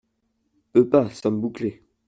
[0.73, 1.83] Peux pas, sommes bouclés!…